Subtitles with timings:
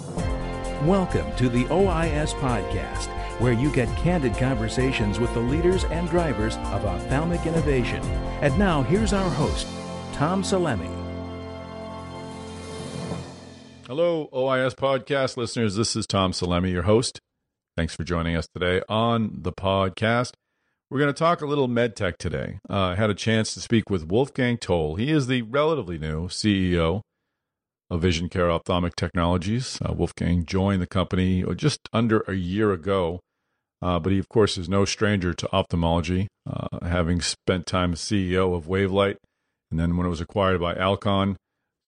[0.00, 3.08] Welcome to the OIS Podcast,
[3.38, 8.02] where you get candid conversations with the leaders and drivers of ophthalmic innovation.
[8.40, 9.66] And now, here's our host,
[10.14, 10.88] Tom Salemi.
[13.86, 15.76] Hello, OIS Podcast listeners.
[15.76, 17.20] This is Tom Salemi, your host.
[17.76, 20.32] Thanks for joining us today on the podcast.
[20.90, 22.58] We're going to talk a little medtech today.
[22.70, 24.94] Uh, I had a chance to speak with Wolfgang Toll.
[24.94, 27.02] He is the relatively new CEO
[27.90, 29.78] of Vision Care Ophthalmic Technologies.
[29.84, 33.20] Uh, Wolfgang joined the company just under a year ago,
[33.82, 38.00] uh, but he, of course, is no stranger to ophthalmology, uh, having spent time as
[38.00, 39.16] CEO of Wavelight,
[39.70, 41.36] and then when it was acquired by Alcon,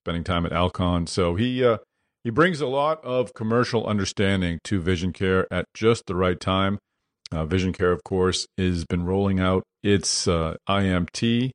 [0.04, 1.06] spending time at Alcon.
[1.06, 1.78] So he uh,
[2.24, 6.78] he brings a lot of commercial understanding to Vision Care at just the right time.
[7.32, 11.50] Uh, Vision Care, of course, has been rolling out its uh, IMT,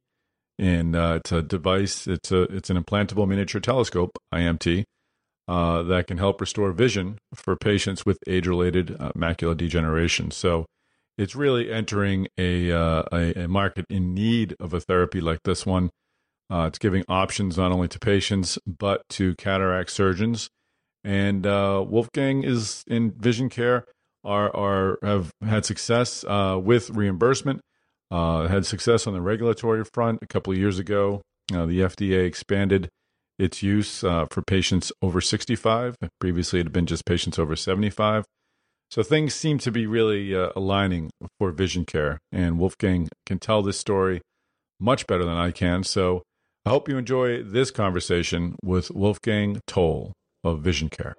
[0.59, 2.07] and uh, it's a device.
[2.07, 4.85] It's a it's an implantable miniature telescope IMT
[5.47, 10.31] uh, that can help restore vision for patients with age-related uh, macular degeneration.
[10.31, 10.65] So
[11.17, 15.65] it's really entering a, uh, a, a market in need of a therapy like this
[15.65, 15.89] one.
[16.51, 20.49] it's giving options not only to patients but to cataract surgeons.
[21.03, 23.85] And Wolfgang is in Vision Care
[24.27, 27.61] are are have had success uh, with reimbursement.
[28.09, 31.21] Uh, had success on the regulatory front a couple of years ago.
[31.53, 32.89] Uh, the FDA expanded
[33.37, 35.95] its use uh, for patients over 65.
[36.19, 38.25] Previously, it had been just patients over 75.
[38.89, 43.61] So things seem to be really uh, aligning for vision care, and Wolfgang can tell
[43.61, 44.21] this story
[44.79, 45.83] much better than I can.
[45.83, 46.23] So
[46.65, 51.15] I hope you enjoy this conversation with Wolfgang Toll of Vision Care.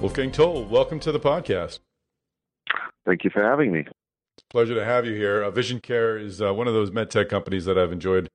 [0.00, 1.80] Wolfgang Toll, welcome to the podcast.
[3.04, 3.80] Thank you for having me.
[3.80, 5.42] It's a pleasure to have you here.
[5.42, 8.30] Uh, Vision Care is uh, one of those med tech companies that I've enjoyed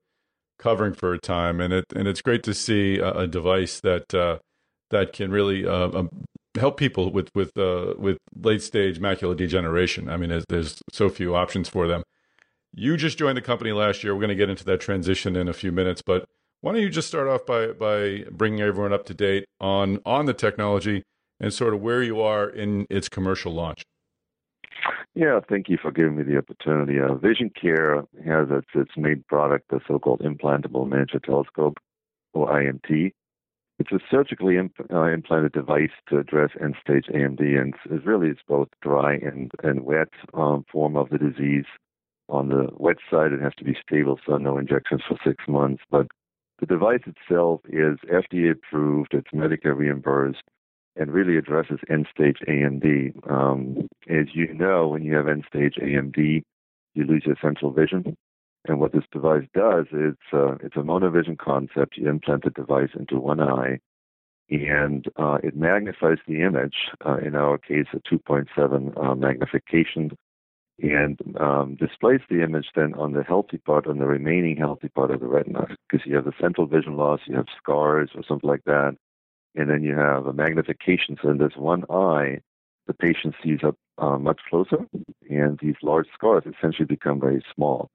[0.59, 4.13] covering for a time, and it and it's great to see a, a device that
[4.13, 4.37] uh,
[4.91, 10.07] that can really uh, um, help people with with uh, with late stage macular degeneration.
[10.07, 12.03] I mean, there's, there's so few options for them.
[12.75, 14.13] You just joined the company last year.
[14.13, 16.29] We're going to get into that transition in a few minutes, but
[16.61, 20.27] why don't you just start off by by bringing everyone up to date on on
[20.27, 21.03] the technology
[21.39, 23.83] and sort of where you are in its commercial launch.
[25.13, 26.99] Yeah, thank you for giving me the opportunity.
[26.99, 31.77] Uh, Vision Care has its, its main product, the so-called implantable miniature telescope,
[32.33, 33.13] or IMT.
[33.79, 38.69] It's a surgically uh, implanted device to address end-stage AMD, and it's really it's both
[38.81, 41.65] dry and and wet um, form of the disease.
[42.27, 45.83] On the wet side, it has to be stable, so no injections for six months.
[45.91, 46.07] But
[46.59, 49.13] the device itself is FDA approved.
[49.13, 50.43] It's Medicare reimbursed
[50.95, 53.29] and really addresses end stage AMD.
[53.29, 56.43] Um, as you know, when you have end stage AMD,
[56.93, 58.15] you lose your central vision.
[58.67, 61.97] And what this device does is uh, it's a monovision concept.
[61.97, 63.79] You implant the device into one eye,
[64.49, 66.75] and uh, it magnifies the image.
[67.05, 70.17] Uh, in our case, a 2.7 uh, magnification,
[70.81, 75.11] and um, displays the image then on the healthy part, on the remaining healthy part
[75.11, 75.67] of the retina.
[75.87, 78.97] Because you have the central vision loss, you have scars or something like that
[79.55, 81.17] and then you have a magnification.
[81.21, 82.39] So in this one eye,
[82.87, 84.85] the patient sees up uh, much closer,
[85.29, 87.89] and these large scars essentially become very small,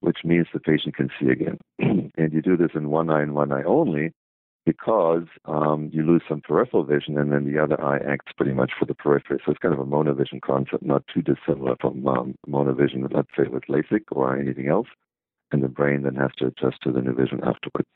[0.00, 1.58] which means the patient can see again.
[1.78, 4.12] and you do this in one eye and one eye only
[4.66, 8.72] because um, you lose some peripheral vision, and then the other eye acts pretty much
[8.78, 9.38] for the periphery.
[9.44, 13.44] So it's kind of a monovision concept, not too dissimilar from um, monovision, let's say,
[13.44, 14.88] with LASIK or anything else
[15.52, 17.88] and the brain then has to adjust to the new vision afterwards.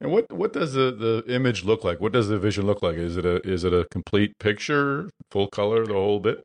[0.00, 2.00] And what what does the, the image look like?
[2.00, 2.96] What does the vision look like?
[2.96, 6.44] Is it a is it a complete picture, full color, the whole bit?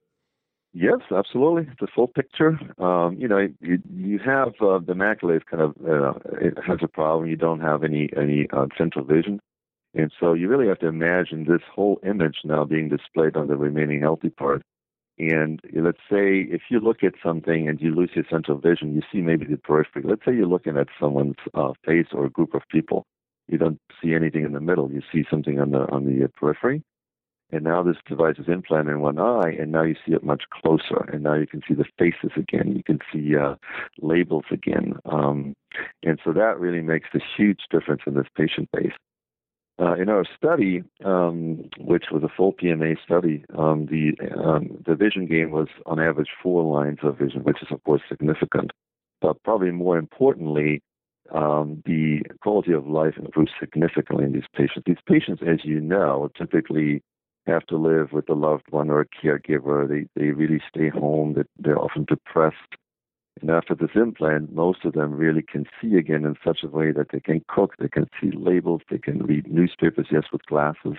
[0.73, 1.67] Yes, absolutely.
[1.79, 2.59] The full picture.
[2.79, 6.79] Um, you know, you, you have uh, the macula is kind of uh, it has
[6.81, 7.29] a problem.
[7.29, 9.39] You don't have any any uh, central vision,
[9.93, 13.55] and so you really have to imagine this whole image now being displayed on the
[13.55, 14.63] remaining healthy part.
[15.31, 19.01] And let's say if you look at something and you lose your central vision, you
[19.11, 20.03] see maybe the periphery.
[20.05, 23.05] Let's say you're looking at someone's uh, face or a group of people.
[23.47, 24.91] You don't see anything in the middle.
[24.91, 26.83] You see something on the on the uh, periphery.
[27.51, 30.43] And now this device is implanted in one eye, and now you see it much
[30.51, 31.07] closer.
[31.13, 32.75] And now you can see the faces again.
[32.75, 33.55] You can see uh,
[34.01, 34.95] labels again.
[35.05, 35.53] Um,
[36.01, 38.93] and so that really makes a huge difference in this patient base.
[39.79, 44.93] Uh, in our study, um, which was a full PMA study, um, the um, the
[44.93, 48.69] vision gain was on average four lines of vision, which is of course significant.
[49.19, 50.83] But probably more importantly,
[51.33, 54.83] um, the quality of life improved significantly in these patients.
[54.85, 57.01] These patients, as you know, typically
[57.47, 59.89] have to live with a loved one or a caregiver.
[59.89, 61.35] They they really stay home.
[61.57, 62.57] They're often depressed.
[63.41, 66.91] And after this implant, most of them really can see again in such a way
[66.91, 70.95] that they can cook, they can see labels, they can read newspapers, yes, with glasses,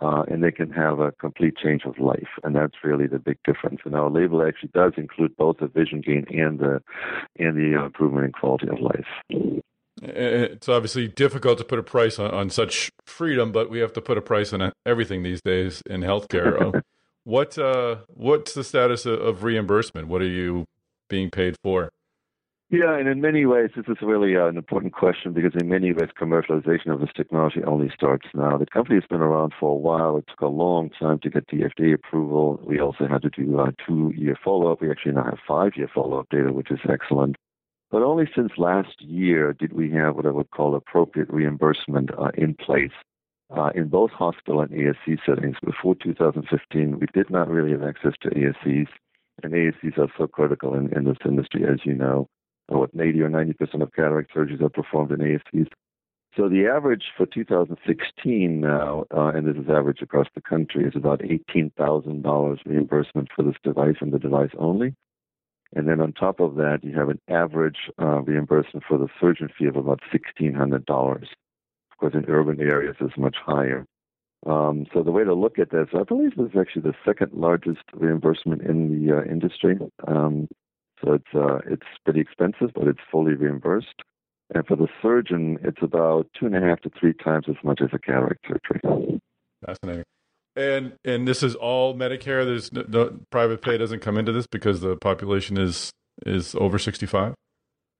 [0.00, 2.28] uh, and they can have a complete change of life.
[2.44, 3.80] And that's really the big difference.
[3.84, 6.82] And our label actually does include both the vision gain and the
[7.38, 9.62] and the improvement in quality of life.
[10.02, 14.02] It's obviously difficult to put a price on, on such freedom, but we have to
[14.02, 16.82] put a price on everything these days in healthcare.
[17.24, 20.08] what uh, what's the status of, of reimbursement?
[20.08, 20.66] What are you
[21.08, 21.90] being paid for?
[22.68, 25.92] Yeah, and in many ways, this is really uh, an important question because in many
[25.92, 28.58] ways, commercialization of this technology only starts now.
[28.58, 30.16] The company has been around for a while.
[30.16, 32.60] It took a long time to get the FDA approval.
[32.64, 34.80] We also had to do a two-year follow-up.
[34.80, 37.36] We actually now have five-year follow-up data, which is excellent.
[37.92, 42.32] But only since last year did we have what I would call appropriate reimbursement uh,
[42.34, 42.90] in place
[43.56, 45.56] uh, in both hospital and ASC settings.
[45.64, 48.88] Before 2015, we did not really have access to ASCs,
[49.42, 52.28] and ASCs are so critical in, in this industry, as you know.
[52.68, 55.68] What 80 or 90 percent of cataract surgeries are performed in ASCs.
[56.36, 60.94] So the average for 2016 now, uh, and this is average across the country, is
[60.94, 64.94] about $18,000 reimbursement for this device and the device only.
[65.74, 69.48] And then on top of that, you have an average uh, reimbursement for the surgeon
[69.58, 71.22] fee of about $1,600.
[71.22, 73.86] Of course, in urban areas, it's much higher.
[74.46, 77.32] Um, so the way to look at this, I believe this is actually the second
[77.32, 79.76] largest reimbursement in the uh, industry.
[80.06, 80.48] Um,
[81.04, 84.02] so it's uh, it's pretty expensive, but it's fully reimbursed.
[84.54, 87.80] And for the surgeon, it's about two and a half to three times as much
[87.82, 89.20] as a cataract surgery.
[89.64, 90.04] Fascinating.
[90.54, 92.44] And and this is all Medicare.
[92.44, 95.90] There's no, no, private pay doesn't come into this because the population is
[96.24, 97.34] is over 65.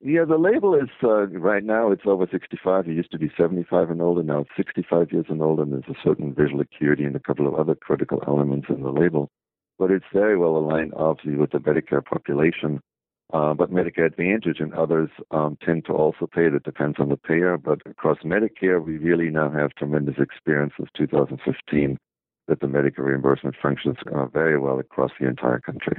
[0.00, 2.86] Yeah, the label is uh, right now it's over 65.
[2.86, 4.22] It used to be 75 and older.
[4.22, 5.62] Now it's 65 years and older.
[5.62, 8.90] And there's a certain visual acuity and a couple of other critical elements in the
[8.90, 9.30] label.
[9.78, 12.80] But it's very well aligned, obviously, with the Medicare population.
[13.32, 16.46] Uh, but Medicare Advantage and others um, tend to also pay.
[16.46, 17.56] It depends on the payer.
[17.56, 21.98] But across Medicare, we really now have tremendous experience since 2015
[22.48, 25.98] that the Medicare reimbursement functions uh, very well across the entire country.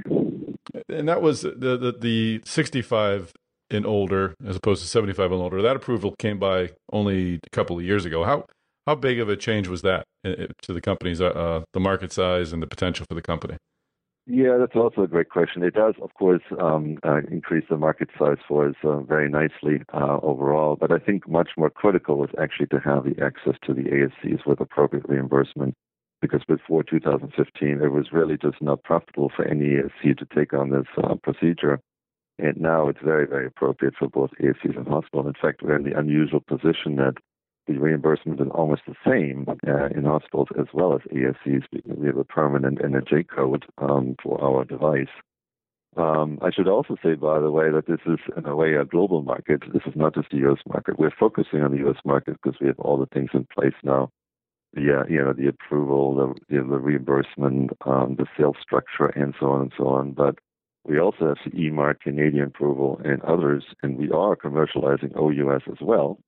[0.88, 3.34] And that was the, the, the 65
[3.70, 5.62] and older, as opposed to 75 and older.
[5.62, 8.24] That approval came by only a couple of years ago.
[8.24, 8.46] How
[8.86, 11.80] how big of a change was that uh, uh, to the company's uh, uh, the
[11.80, 13.56] market size and the potential for the company?
[14.30, 15.62] Yeah, that's also a great question.
[15.62, 19.82] It does, of course, um, uh, increase the market size for us uh, very nicely
[19.94, 20.76] uh, overall.
[20.76, 24.46] But I think much more critical was actually to have the access to the ASCs
[24.46, 25.74] with appropriate reimbursement
[26.20, 30.70] because before 2015, it was really just not profitable for any ASC to take on
[30.70, 31.80] this uh, procedure.
[32.38, 35.26] And now it's very, very appropriate for both ASCs and hospitals.
[35.26, 37.14] In fact, we're in the unusual position that
[37.66, 41.64] the reimbursement is almost the same uh, in hospitals as well as ASCs.
[41.72, 45.08] Because we have a permanent and a J code um, for our device.
[45.96, 48.84] Um, I should also say, by the way, that this is in a way a
[48.84, 49.62] global market.
[49.72, 50.60] This is not just the U.S.
[50.68, 50.98] market.
[50.98, 51.96] We're focusing on the U.S.
[52.04, 54.10] market because we have all the things in place now
[54.74, 56.14] the uh, you know the approval,
[56.48, 60.12] the the reimbursement, um, the sales structure, and so on and so on.
[60.12, 60.38] But
[60.88, 65.62] we also have the CE mark Canadian approval and others, and we are commercializing OUS
[65.70, 66.18] as well.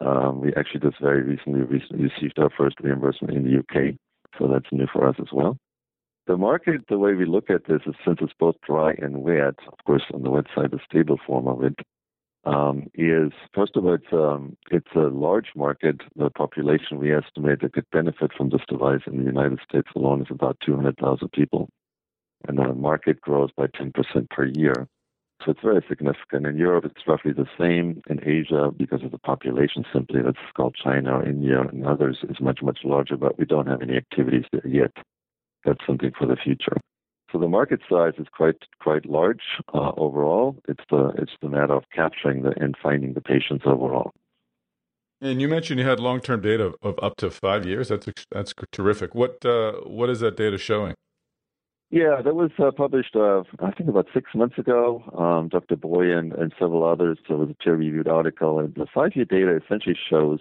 [0.00, 3.94] Um, we actually just very recently, recently received our first reimbursement in the UK,
[4.38, 5.58] so that's new for us as well.
[6.26, 9.56] The market, the way we look at this is since it's both dry and wet,
[9.66, 11.78] of course, on the wet side, the stable form of it,
[12.44, 16.00] um, is first of all, it's, um, it's a large market.
[16.16, 20.22] The population we estimate that could benefit from this device in the United States alone
[20.22, 21.68] is about 200,000 people.
[22.48, 24.88] And the market grows by 10% per year.
[25.44, 26.46] So it's very significant.
[26.46, 28.00] In Europe, it's roughly the same.
[28.08, 32.40] In Asia, because of the population simply, that's called China or India and others, is
[32.40, 34.92] much, much larger, but we don't have any activities there yet.
[35.64, 36.76] That's something for the future.
[37.32, 39.40] So the market size is quite quite large
[39.72, 40.58] uh, overall.
[40.68, 44.12] It's the it's the matter of capturing the and finding the patients overall.
[45.22, 47.88] And you mentioned you had long term data of up to five years.
[47.88, 49.14] That's that's terrific.
[49.14, 50.94] What uh, what is that data showing?
[51.92, 55.02] Yeah, that was uh, published, uh, I think, about six months ago.
[55.14, 55.76] Um, Dr.
[55.76, 57.18] Boyer and, and several others.
[57.28, 60.40] So it was a peer reviewed article, and the five year data essentially shows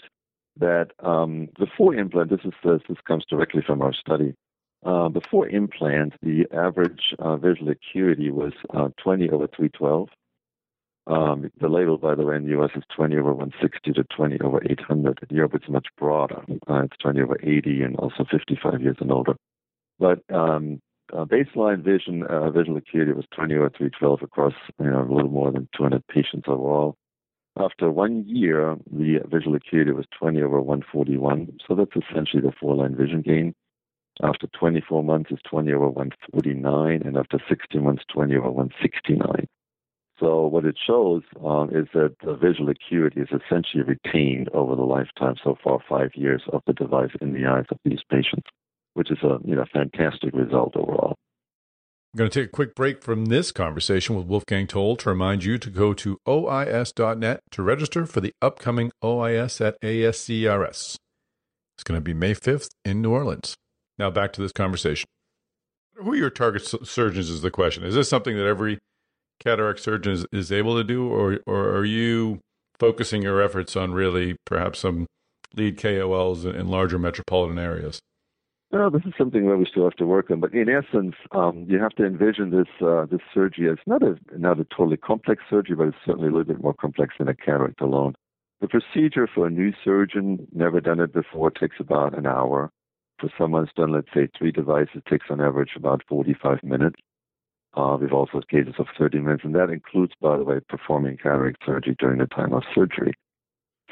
[0.57, 4.33] that um, before implant, this is this, comes directly from our study.
[4.85, 10.07] Uh, before implant, the average uh, visual acuity was uh, 20 over 312.
[11.07, 12.71] Um, the label, by the way, in the U.S.
[12.77, 15.19] is 20 over 160 to 20 over 800.
[15.29, 16.43] In Europe, it's much broader.
[16.69, 19.35] Uh, it's 20 over 80 and also 55 years and older.
[19.99, 20.79] But um,
[21.13, 25.29] uh, baseline vision uh, visual acuity was 20 over 312 across you know, a little
[25.29, 26.95] more than 200 patients overall.
[27.57, 31.59] After one year, the visual acuity was 20 over 141.
[31.67, 33.53] So that's essentially the four-line vision gain.
[34.23, 39.47] After 24 months, it's 20 over 149, and after 60 months, 20 over 169.
[40.19, 44.83] So what it shows um, is that the visual acuity is essentially retained over the
[44.83, 48.47] lifetime so far, five years of the device in the eyes of these patients,
[48.93, 51.15] which is a you know fantastic result overall.
[52.13, 55.45] I'm going to take a quick break from this conversation with Wolfgang Toll to remind
[55.45, 60.97] you to go to OIS.net to register for the upcoming OIS at ASCRS.
[61.77, 63.55] It's going to be May 5th in New Orleans.
[63.97, 65.05] Now back to this conversation.
[65.95, 67.85] Who are your target surgeons is the question.
[67.85, 68.79] Is this something that every
[69.39, 72.39] cataract surgeon is, is able to do, or, or are you
[72.77, 75.07] focusing your efforts on really perhaps some
[75.53, 78.01] lead KOLs in larger metropolitan areas?
[78.71, 80.39] Well, this is something that we still have to work on.
[80.39, 84.17] But in essence, um, you have to envision this uh, this surgery as not a
[84.37, 87.35] not a totally complex surgery, but it's certainly a little bit more complex than a
[87.35, 88.15] cataract alone.
[88.61, 92.71] The procedure for a new surgeon, never done it before, takes about an hour.
[93.19, 96.95] For someone who's done, let's say, three devices, takes on average about 45 minutes.
[97.73, 101.63] Uh, we've also cases of 30 minutes, and that includes, by the way, performing cataract
[101.65, 103.13] surgery during the time of surgery.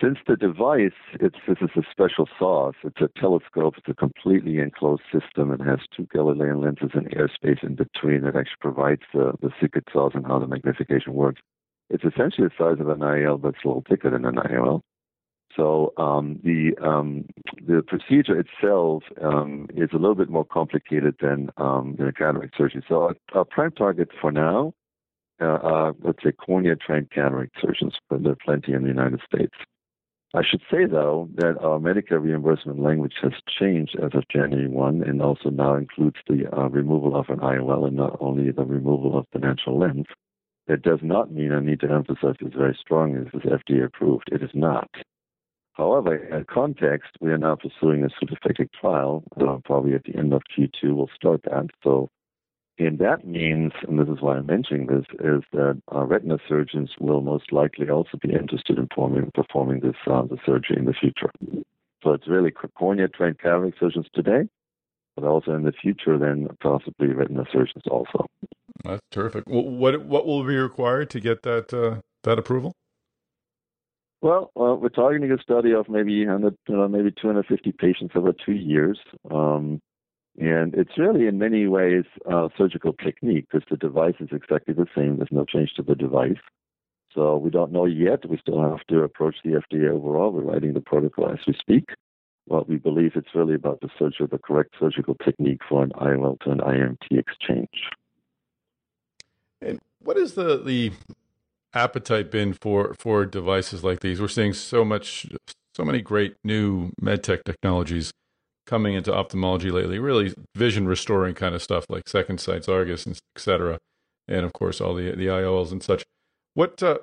[0.01, 2.75] Since the device, it's this is a special sauce.
[2.83, 3.75] It's a telescope.
[3.77, 5.51] It's a completely enclosed system.
[5.51, 9.85] It has two Galilean lenses and airspace in between that actually provides the, the secret
[9.91, 11.41] sauce and how the magnification works.
[11.89, 14.81] It's essentially the size of an IOL, but it's a little thicker than an IOL.
[15.55, 17.25] So um, the um,
[17.67, 22.85] the procedure itself um, is a little bit more complicated than um, than cataract surgery.
[22.87, 24.73] So our, our prime target for now,
[25.41, 29.19] uh, are, let's say, cornea trained cataract surgeons, but there are plenty in the United
[29.25, 29.53] States.
[30.35, 35.01] I should say, though, that our Medicare reimbursement language has changed as of January 1
[35.03, 39.17] and also now includes the uh, removal of an IOL and not only the removal
[39.17, 40.05] of the natural lens.
[40.67, 44.29] That does not mean, I need to emphasize this very strongly, this is FDA approved.
[44.31, 44.89] It is not.
[45.73, 49.23] However, in context, we are now pursuing a pseudophakic trial.
[49.39, 51.67] Uh, probably at the end of Q2, we'll start that.
[51.83, 52.09] So
[52.79, 56.91] and that means, and this is why I'm mentioning this, is that uh, retina surgeons
[56.99, 60.93] will most likely also be interested in performing, performing this uh, the surgery in the
[60.93, 61.29] future.
[62.03, 64.47] So it's really cornea trained cataract surgeons today,
[65.15, 68.25] but also in the future, then possibly retina surgeons also.
[68.85, 69.43] That's terrific.
[69.47, 72.73] What what will be required to get that uh, that approval?
[74.21, 78.51] Well, uh, we're targeting a study of maybe 100, uh, maybe 250 patients over two
[78.51, 78.99] years.
[79.31, 79.79] Um,
[80.37, 84.87] and it's really, in many ways, a surgical technique because the device is exactly the
[84.95, 85.17] same.
[85.17, 86.37] There's no change to the device.
[87.13, 88.29] So we don't know yet.
[88.29, 90.31] We still have to approach the FDA overall.
[90.31, 91.89] We're writing the protocol as we speak.
[92.47, 96.39] But we believe it's really about the of the correct surgical technique for an IOL
[96.41, 97.69] to an IMT exchange.
[99.61, 100.91] And what is the the
[101.73, 104.19] appetite been for for devices like these?
[104.19, 105.27] We're seeing so much,
[105.75, 108.13] so many great new medtech technologies
[108.69, 109.97] coming into ophthalmology lately.
[109.97, 113.79] Really, vision restoring kind of stuff like Second Sight's Argus, and et cetera,
[114.27, 116.05] and of course all the the IOLs and such.
[116.53, 116.99] What uh,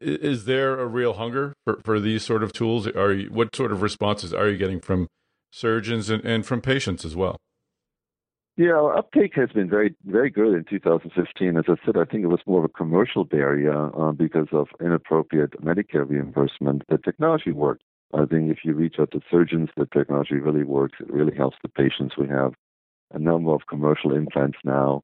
[0.00, 2.86] is there a real hunger for, for these sort of tools?
[2.88, 5.08] Are you, what sort of responses are you getting from
[5.50, 7.36] surgeons and, and from patients as well?
[8.56, 11.56] Yeah, our uptake has been very, very good in 2015.
[11.56, 14.68] As I said, I think it was more of a commercial barrier uh, because of
[14.80, 16.82] inappropriate Medicare reimbursement.
[16.88, 17.82] The technology worked.
[18.12, 20.98] I think if you reach out to surgeons, the technology really works.
[21.00, 22.16] It really helps the patients.
[22.18, 22.54] We have
[23.12, 25.02] a number of commercial implants now.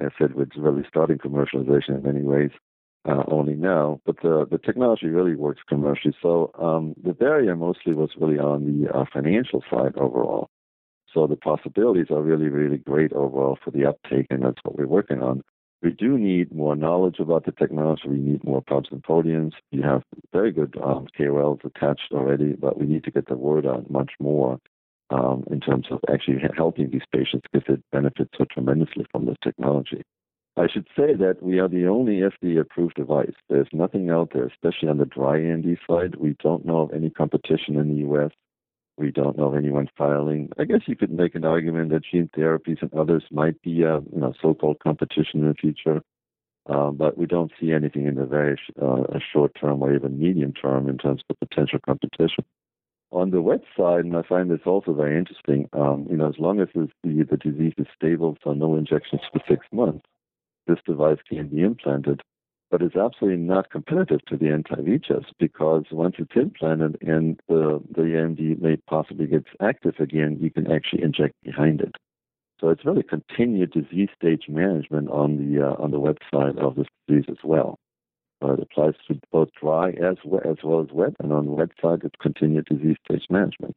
[0.00, 2.50] As I said, we're really starting commercialization in many ways
[3.08, 6.14] uh, only now, but the, the technology really works commercially.
[6.20, 10.48] So um, the barrier mostly was really on the uh, financial side overall.
[11.12, 14.86] So the possibilities are really, really great overall for the uptake, and that's what we're
[14.86, 15.42] working on
[15.82, 18.02] we do need more knowledge about the technology.
[18.06, 19.52] We need more pubs and podiums.
[19.72, 23.66] We have very good um, KOLs attached already, but we need to get the word
[23.66, 24.58] out much more
[25.10, 29.36] um, in terms of actually helping these patients because it benefits so tremendously from this
[29.42, 30.02] technology.
[30.56, 33.32] I should say that we are the only FDA approved device.
[33.48, 36.16] There's nothing out there, especially on the dry AMD side.
[36.16, 38.32] We don't know of any competition in the U.S.
[39.00, 40.50] We don't know of anyone filing.
[40.58, 44.00] I guess you could make an argument that gene therapies and others might be a
[44.12, 46.02] you know, so-called competition in the future,
[46.68, 50.52] uh, but we don't see anything in the very uh, short term or even medium
[50.52, 52.44] term in terms of potential competition.
[53.10, 56.38] On the wet side, and I find this also very interesting, um, you know, as
[56.38, 60.04] long as the, the disease is stable, so no injections for six months,
[60.66, 62.20] this device can be implanted
[62.70, 68.02] but it's absolutely not competitive to the anti-VEGFs because once it's implanted and the, the
[68.02, 71.96] AMD may possibly gets active again, you can actually inject behind it.
[72.60, 76.86] So it's really continued disease stage management on the uh, on the website of this
[77.08, 77.78] disease as well.
[78.42, 81.52] Uh, it applies to both dry as well, as well as wet, and on the
[81.52, 83.74] wet side, it's continued disease stage management.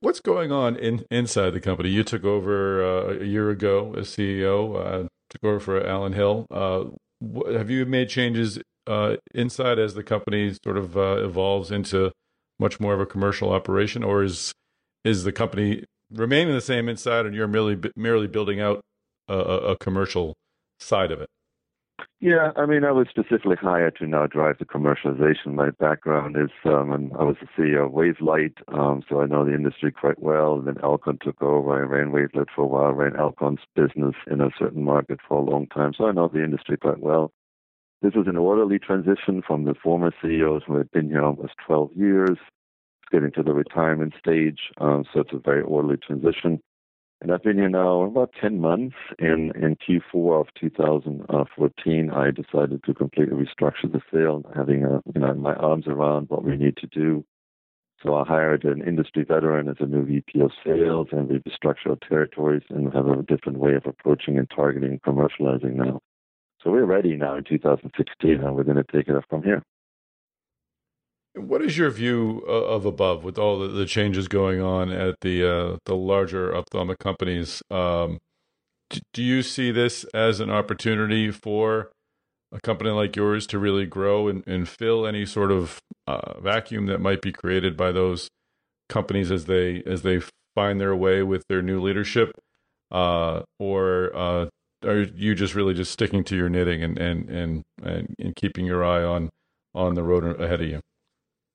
[0.00, 1.90] What's going on in, inside the company?
[1.90, 5.08] You took over uh, a year ago as CEO.
[5.42, 6.46] Took for Alan Hill.
[6.50, 6.84] Uh,
[7.52, 12.12] have you made changes uh, inside as the company sort of uh, evolves into
[12.58, 14.52] much more of a commercial operation, or is
[15.04, 18.80] is the company remaining the same inside, and you're merely merely building out
[19.28, 20.34] a, a commercial
[20.78, 21.28] side of it?
[22.20, 25.54] Yeah, I mean, I was specifically hired to now drive the commercialization.
[25.54, 29.54] My background is, um, I was the CEO of Wavelight, um, so I know the
[29.54, 30.54] industry quite well.
[30.54, 31.74] And then Alcon took over.
[31.74, 35.44] I ran Wavelight for a while, ran Alcon's business in a certain market for a
[35.44, 37.30] long time, so I know the industry quite well.
[38.00, 41.90] This was an orderly transition from the former CEOs who had been here almost 12
[41.94, 42.38] years,
[43.12, 44.60] getting to the retirement stage.
[44.78, 46.60] Um, so it's a very orderly transition.
[47.20, 48.96] And I've been here now about 10 months.
[49.18, 55.20] And in Q4 of 2014, I decided to completely restructure the sale, having a, you
[55.20, 57.24] know, my arms around what we need to do.
[58.02, 62.06] So I hired an industry veteran as a new VP of sales, and we restructured
[62.06, 66.00] territories and have a different way of approaching and targeting and commercializing now.
[66.62, 69.62] So we're ready now in 2016, and we're going to take it up from here.
[71.34, 75.76] What is your view of above with all the, changes going on at the uh,
[75.84, 77.60] the larger ophthalmic companies?
[77.70, 78.20] Um,
[79.12, 81.90] do you see this as an opportunity for
[82.52, 86.86] a company like yours to really grow and, and fill any sort of uh, vacuum
[86.86, 88.28] that might be created by those
[88.88, 90.20] companies as they as they
[90.54, 92.30] find their way with their new leadership,
[92.92, 94.46] uh, or uh,
[94.84, 98.66] are you just really just sticking to your knitting and and and and, and keeping
[98.66, 99.30] your eye on
[99.74, 100.80] on the road ahead of you?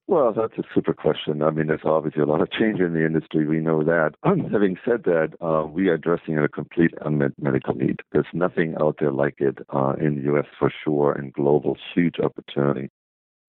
[0.10, 1.44] Well, that's a super question.
[1.44, 3.46] I mean, there's obviously a lot of change in the industry.
[3.46, 4.16] We know that.
[4.24, 8.00] Having said that, uh, we are addressing a complete unmet medical need.
[8.12, 10.48] There's nothing out there like it uh, in the U.S.
[10.58, 12.90] for sure, and global, huge opportunity.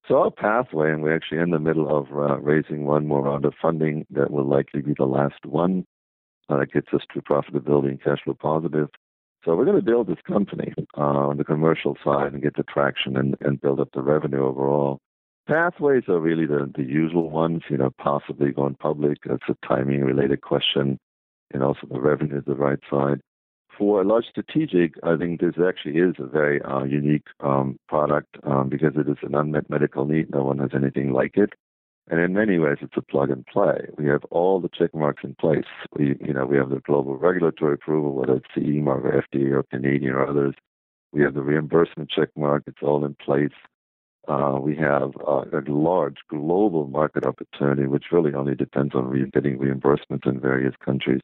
[0.06, 3.46] So our pathway, and we're actually in the middle of uh, raising one more round
[3.46, 5.86] of funding that will likely be the last one
[6.50, 8.88] uh, that gets us to profitability and cash flow positive.
[9.46, 12.64] So we're going to build this company uh, on the commercial side and get the
[12.64, 15.00] traction and, and build up the revenue overall.
[15.46, 19.18] Pathways are really the, the usual ones, you know, possibly going public.
[19.24, 20.98] That's a timing related question.
[21.52, 23.20] And also the revenue the right side.
[23.76, 28.36] For a large strategic, I think this actually is a very uh, unique um, product
[28.44, 30.30] um, because it is an unmet medical need.
[30.30, 31.54] No one has anything like it.
[32.10, 33.86] And in many ways, it's a plug and play.
[33.96, 35.64] We have all the check marks in place.
[35.96, 39.52] We, you know, we have the global regulatory approval, whether it's CE mark or FDA
[39.52, 40.54] or Canadian or others.
[41.12, 42.64] We have the reimbursement check mark.
[42.66, 43.52] It's all in place.
[44.28, 49.30] Uh, we have uh, a large global market opportunity, which really only depends on re-
[49.32, 51.20] getting reimbursements in various countries.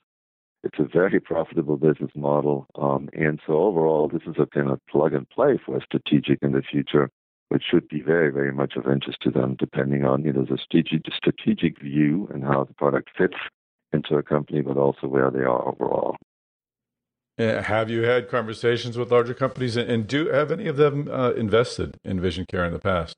[0.65, 2.67] It's a very profitable business model.
[2.75, 6.53] Um, and so overall, this is a kind of plug and play for strategic in
[6.53, 7.11] the future,
[7.51, 10.59] which should be very, very much of interest to them, depending on, you know, the
[10.59, 13.37] strategic, strategic view and how the product fits
[13.93, 16.17] into a company, but also where they are overall.
[17.39, 21.33] Uh, have you had conversations with larger companies, and do have any of them uh,
[21.33, 23.15] invested in vision care in the past?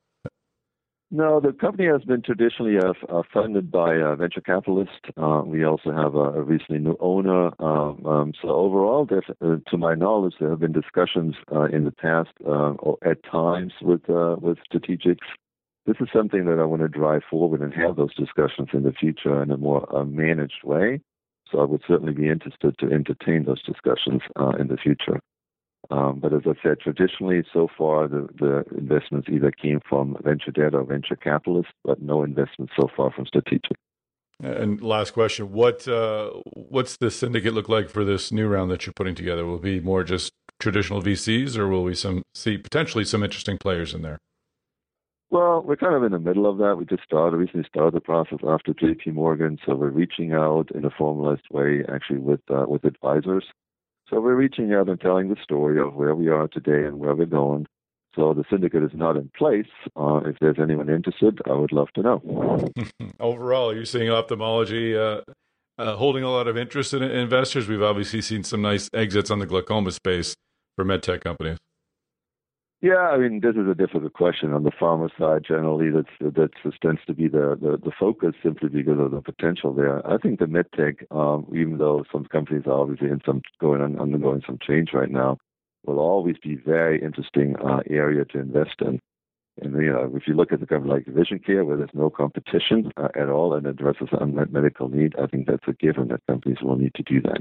[1.10, 4.98] No, the company has been traditionally uh, uh funded by a venture capitalists.
[5.16, 7.50] Uh, we also have a, recently new owner.
[7.62, 11.36] Um, um, so overall, uh, to my knowledge, there have been discussions
[11.72, 12.30] in the past,
[13.06, 15.28] at times, with with strategics.
[15.86, 18.92] This is something that I want to drive forward and have those discussions in the
[18.92, 21.00] future in a more managed way.
[21.50, 25.20] So I would certainly be interested to entertain those discussions uh, in the future.
[25.90, 30.50] Um, but as I said, traditionally, so far, the, the investments either came from venture
[30.50, 33.76] debt or venture capitalists, but no investments so far from strategic.
[34.40, 38.86] And last question: what uh, what's the syndicate look like for this new round that
[38.86, 39.44] you're putting together?
[39.44, 43.58] Will it be more just traditional VCs, or will we some see potentially some interesting
[43.58, 44.18] players in there?
[45.30, 46.76] Well, we're kind of in the middle of that.
[46.78, 50.86] We just started, recently started the process after JP Morgan, so we're reaching out in
[50.86, 53.44] a formalized way, actually with uh, with advisors.
[54.08, 57.14] So we're reaching out and telling the story of where we are today and where
[57.14, 57.66] we're going.
[58.16, 59.68] So the syndicate is not in place.
[59.94, 62.70] Uh, if there's anyone interested, I would love to know.
[63.20, 65.20] Overall, you're seeing ophthalmology uh,
[65.76, 67.68] uh, holding a lot of interest in investors.
[67.68, 70.34] We've obviously seen some nice exits on the glaucoma space
[70.74, 71.58] for medtech companies.
[72.80, 74.52] Yeah, I mean, this is a difficult question.
[74.52, 78.68] On the pharma side, generally, that's that tends to be the, the, the focus simply
[78.68, 80.06] because of the potential there.
[80.08, 83.98] I think the medtech, um, even though some companies are obviously in some going on,
[83.98, 85.38] undergoing some change right now,
[85.86, 89.00] will always be very interesting uh, area to invest in.
[89.60, 92.10] And you know, if you look at the company like Vision Care, where there's no
[92.10, 96.20] competition uh, at all and addresses unmet medical need, I think that's a given that
[96.28, 97.40] companies will need to do that.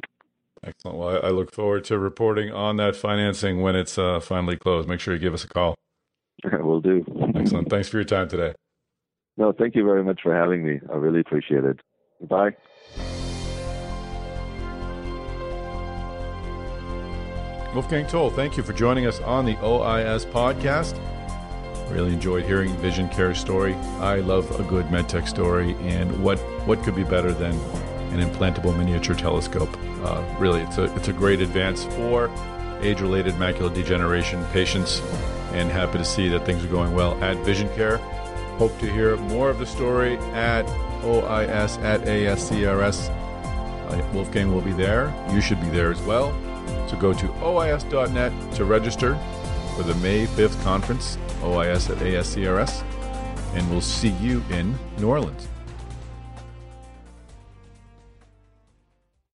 [0.63, 0.97] Excellent.
[0.97, 4.87] Well, I, look forward to reporting on that financing when it's uh, finally closed.
[4.87, 5.75] Make sure you give us a call.
[6.45, 7.05] Okay, will do.
[7.35, 7.69] Excellent.
[7.69, 8.53] Thanks for your time today.
[9.37, 10.79] No, thank you very much for having me.
[10.91, 11.79] I really appreciate it.
[12.27, 12.55] Bye.
[17.73, 20.99] Wolfgang Toll, thank you for joining us on the OIS podcast.
[21.91, 23.75] Really enjoyed hearing Vision Care's story.
[23.99, 27.53] I love a good medtech story, and what what could be better than
[28.11, 29.69] an implantable miniature telescope?
[30.03, 32.31] Uh, really, it's a it's a great advance for
[32.81, 35.01] age-related macular degeneration patients,
[35.53, 37.97] and happy to see that things are going well at Vision Care.
[38.57, 40.65] Hope to hear more of the story at
[41.03, 43.09] OIS at ASCRS.
[43.09, 45.13] Uh, Wolfgang will be there.
[45.31, 46.31] You should be there as well.
[46.87, 49.17] So go to OIS.net to register
[49.75, 52.83] for the May 5th conference, OIS at ASCRS,
[53.53, 55.47] and we'll see you in New Orleans.